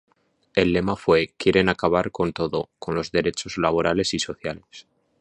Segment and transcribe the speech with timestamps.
[0.55, 4.87] El lema fue: "Quieren acabar con todo, con los derechos laborales y sociales".